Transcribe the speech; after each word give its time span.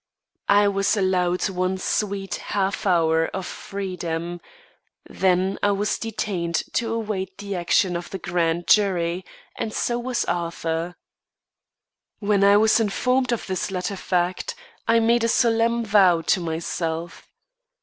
I 0.49 0.67
was 0.67 0.97
allowed 0.97 1.47
one 1.47 1.77
sweet 1.77 2.33
half 2.57 2.87
hour 2.87 3.27
of 3.35 3.45
freedom, 3.45 4.41
then 5.07 5.59
I 5.61 5.69
was 5.73 5.99
detained 5.99 6.63
to 6.73 6.91
await 6.95 7.37
the 7.37 7.55
action 7.55 7.95
of 7.95 8.09
the 8.09 8.17
grand 8.17 8.65
jury, 8.65 9.23
and 9.57 9.71
so 9.71 9.99
was 9.99 10.25
Arthur. 10.25 10.95
When 12.17 12.43
I 12.43 12.57
was 12.57 12.79
informed 12.79 13.31
of 13.31 13.45
this 13.45 13.69
latter 13.69 13.95
fact, 13.95 14.55
I 14.87 14.99
made 14.99 15.23
a 15.23 15.27
solemn 15.27 15.85
vow 15.85 16.21
to 16.21 16.39
myself. 16.39 17.27